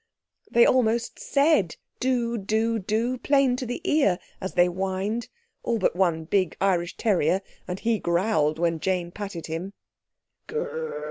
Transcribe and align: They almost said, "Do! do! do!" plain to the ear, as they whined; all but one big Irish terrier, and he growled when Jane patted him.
They 0.49 0.65
almost 0.65 1.19
said, 1.19 1.75
"Do! 1.99 2.35
do! 2.35 2.79
do!" 2.79 3.19
plain 3.19 3.55
to 3.57 3.67
the 3.67 3.81
ear, 3.83 4.17
as 4.41 4.55
they 4.55 4.65
whined; 4.65 5.29
all 5.61 5.77
but 5.77 5.95
one 5.95 6.23
big 6.23 6.57
Irish 6.59 6.97
terrier, 6.97 7.43
and 7.67 7.79
he 7.79 7.99
growled 7.99 8.57
when 8.57 8.79
Jane 8.79 9.11
patted 9.11 9.45
him. 9.45 9.73